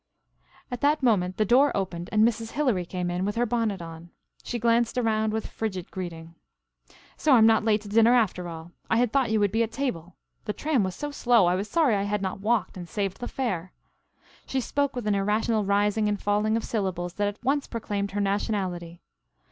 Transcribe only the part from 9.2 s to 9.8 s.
you would be at